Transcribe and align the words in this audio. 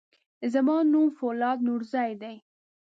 زما 0.53 0.77
نوم 0.91 1.07
فولاد 1.17 1.57
نورزی 1.67 2.11
دی. 2.21 2.35